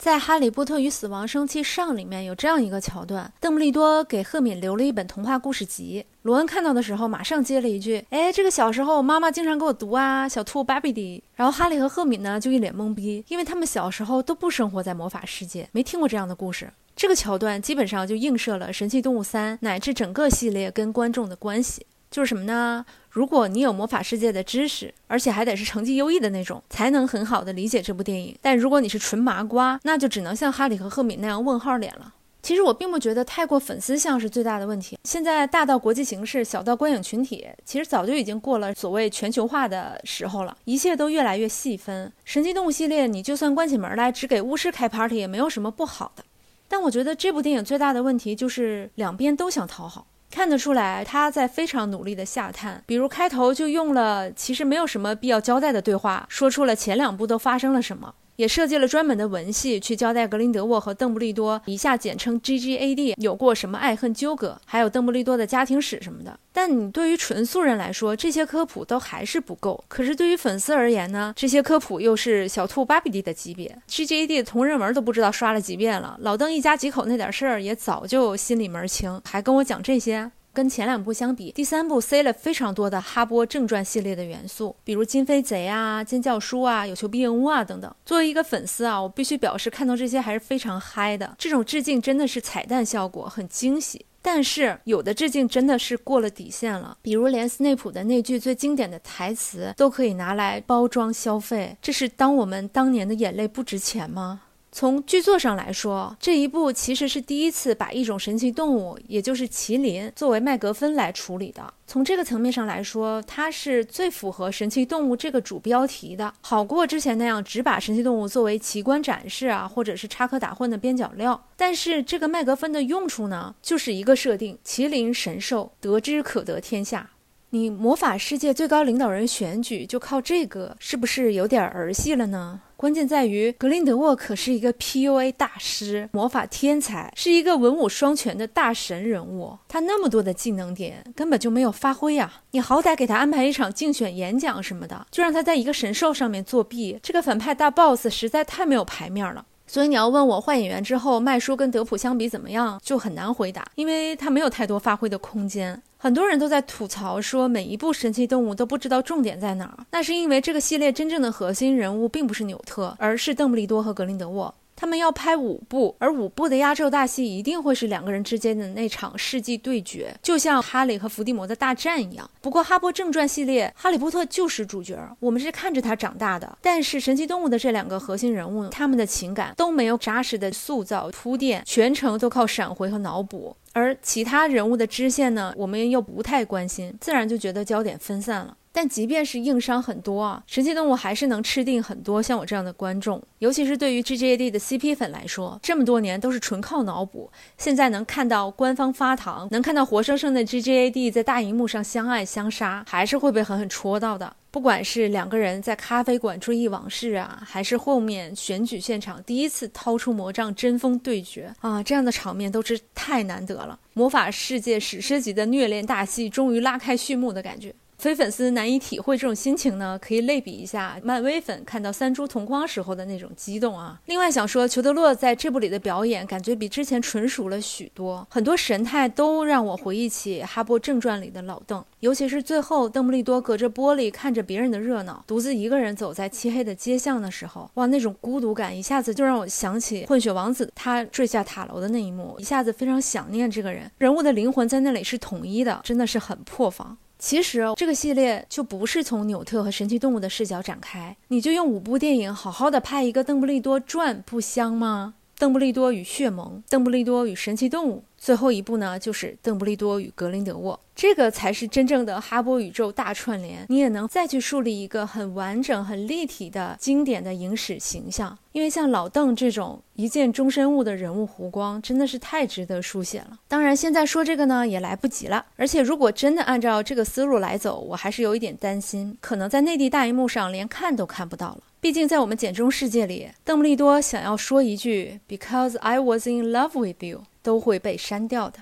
[0.00, 6.02] 在《哈利波特与死亡生气上》里面有这样一个桥段，邓布利多给赫敏留了一本童话故事集。
[6.22, 16.72] 罗恩看到的时候，马上接了一句：“哎，这个小时候妈妈经常给我读啊，小兔芭比的。”然后哈利和赫敏呢就一脸懵逼，因为他们小时候都不生活在魔法世界，没听过这样的故事。
[16.96, 22.86] 这个桥段基本上就映射了《神奇动物三》乃至整个系列跟观众的关系，就是什么呢？
[23.10, 28.36] 如果你有魔法世界的知识，而且还得是成绩优异的那种，才能很好的理解这部电影。
[28.40, 32.14] 但如果你是纯麻瓜，那就只能像哈利和赫敏那样问号脸了。
[32.42, 34.98] 其实我并不觉得太过粉丝向是最大的问题。
[35.04, 42.10] 现在大到国际形势，小到观影群体，其实早就已经过了所谓全球化的时候了，一切都越来越细分。
[42.24, 46.24] 神奇动物系列，你就算关起门来只给巫师开 party，也没有什么不好的。
[46.66, 50.06] 但我觉得这部电影最大的问题就是两边都想讨好。
[50.30, 58.14] 看得出来，他在非常努力的下探，比如开头就用了其实没有什么必要交代的对话，说出了前两部都发生了什么。
[58.40, 66.40] 也设计了专门的文戏去交代格林德沃和邓布利多（以下简称 G.G.A.D.） 有过什么爱恨纠葛，还有邓布利多的家庭史什么的。
[66.50, 69.84] 但你对于纯素人来说，这些科普都还是不够。
[69.88, 71.34] 可是对于粉丝而言呢？
[71.36, 74.42] 这些科普又是小兔芭比蒂的级别，G.G.A.D.
[74.42, 76.16] 同人文都不知道刷了几遍了。
[76.22, 80.30] 老邓一家几口那点事儿也早就心里门清，还跟我讲这些。
[80.52, 87.94] 跟前两部相比，第三部塞了非常多的哈波正传系列的元素，比如金飞贼啊、尖叫书啊、有求必应屋啊等等。
[88.04, 91.34] 作为一个粉丝啊，我必须表示，看到这些还是非常嗨的。
[91.38, 94.04] 这种致敬真的是彩蛋效果，很惊喜。
[94.22, 104.42] 但是有的致敬真的是过了底线了，比如连斯内普的那句最经典的台词都可以拿来包装消费，这是当我们当年的眼泪不值钱吗？
[104.72, 111.74] 从剧作上来说，这一部其实是第一次把一种神奇动物，也就是麒麟，作为麦格芬来处理的。
[111.86, 121.48] 从这个层面上来说，它是最符合神奇动物这个主标题的，好过之前那样只把神奇动物作为奇观展示啊，或者是插科打诨的边角料。
[121.56, 127.10] 但是这个麦格芬的用处呢，就是一个设定：麒麟神兽，得之可得天下。
[127.52, 132.60] 你魔法世界最高领导人选举就靠这个，是不是有点儿儿戏了呢？
[132.80, 139.58] 关键在于格林德沃可是一个 PUA 大师、魔法天才，是一个文武双全的大神人物。
[139.68, 142.40] 他那么多的技能点根本就没有发挥呀！
[142.52, 146.98] 你好歹给他安排一场竞选演讲什么的，就让他在一个神兽上面作弊。
[147.02, 149.44] 这个反派大 boss 实在太没有牌面了。
[149.70, 155.80] 所以你要问我换演员之后麦叔跟德普相比怎么样，就很难回答，因为他没有太多发挥的空间。
[155.96, 159.86] 很多人都在吐槽说，每一部神奇动物都不知道重点在哪儿。
[159.92, 164.52] 那是因为这个系列真正的核心人物并不是纽特，而是邓布利多和格林德沃。
[164.80, 172.28] 他们要拍五部，而五部的压轴大戏一定会是两个人之间的那场世纪对决，就像哈利和伏地魔的大战一样。
[172.40, 176.56] 不过，哈波正传系列，哈利波特就是主角，我们是看着他长大的。
[176.62, 183.54] 但是，神奇动物的这两个核心人物，他们的情感都没有扎实的塑造铺垫，全程都靠闪回和脑补。
[183.74, 188.56] 而其他人物的支线呢，我们又不太关心，自然就觉得焦点分散了。
[188.72, 204.36] 但即便是硬伤很多啊，神奇动物还是能吃定很多像我这样的观众，尤其是对于 G G A D 的 CP 粉来说，这么多年都是纯靠脑补，现在能看到官方发糖，能看到活生生的 G G A D 在大荧幕上相爱相杀，还是会被狠狠戳到的。
[204.52, 213.78] 不管是两个人在咖啡馆追忆往事啊，还是后面选举现场第一次掏出魔杖针锋对决啊，这样的场面都是太难得了。
[213.94, 217.72] 魔法世界史诗级的虐恋大戏终于拉开序幕的感觉。
[218.00, 224.00] 非粉丝难以体会这种心情呢，可以类比一下漫威粉看到三株同框时候的那种激动啊。
[224.06, 246.96] 另外想说，裘德洛在这部里的表演感觉比之前纯熟了许多，很多神态都让我回忆起《哈波正传》里的老邓，尤其是最后邓布利多隔着玻璃看着别人的热闹，独自一个人走在漆黑的街巷的时候，哇，那种孤独感一下子就让我想起混血王子他坠下塔楼的那一幕，一下子非常想念这个人，人物的灵魂在那里是统一的，真的是很破防。
[247.20, 255.14] 其实这个系列就不是从纽特和神奇动物的视角展开，你就用五部电影好好的拍一个邓布利多传，不香吗？
[255.40, 258.04] 邓布利多与血盟，邓布利多与神奇动物。
[258.18, 263.64] 最后一步呢，就是邓布利多与格林德沃，这个才是真正的哈波宇宙大串联。
[263.70, 268.36] 你也能再去树立一个很完整、很立体的经典的影史形象。
[268.52, 273.38] 因为像老邓这种一见终身物的人物弧光，真的是太值得书写了。
[273.48, 275.46] 当然，现在说这个呢也来不及了。
[275.56, 281.60] 而且，如果真的按照这个思路来走，我还是有一点担心，可能在内地大荧幕上连看都看不到了。
[281.80, 287.24] 毕竟，在我们简中世界里，邓布利多想要说一句 “Because I was in love with you”。
[287.42, 288.58] 都会被删掉的。